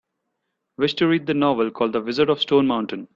[0.79, 3.07] Wish to read the novel called The Wizard of Stone Mountain